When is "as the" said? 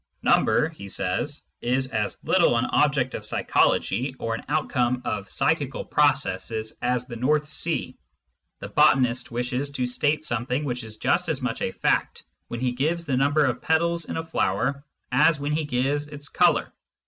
6.81-7.15